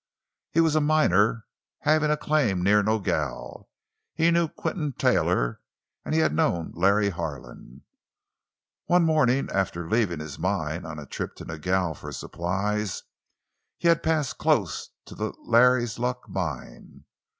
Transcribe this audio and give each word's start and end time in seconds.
He 0.51 0.61
was 0.61 0.75
a 0.75 0.81
miner, 0.81 1.45
having 1.81 2.09
a 2.09 2.17
claim 2.17 2.63
near 2.63 2.81
Nogel. 2.81 3.69
He 4.15 4.31
knew 4.31 4.47
Quinton 4.47 4.93
Taylor, 4.97 5.61
and 6.03 6.15
he 6.15 6.21
had 6.21 6.33
known 6.33 6.71
Larry 6.73 7.11
Harlan. 7.11 7.83
One 8.87 9.03
morning 9.03 9.47
after 9.53 9.87
leaving 9.87 10.19
his 10.19 10.39
mine 10.39 10.85
on 10.87 10.97
a 10.97 11.05
trip 11.05 11.35
to 11.35 11.45
Nogel 11.45 11.93
for 11.93 12.11
supplies, 12.11 13.03
he 13.77 13.89
had 13.89 14.01
passed 14.01 14.39
close 14.39 14.89
to 15.05 15.13
the 15.13 15.33
"Larry's 15.45 15.99
Luck" 15.99 16.27
mine. 16.27 17.05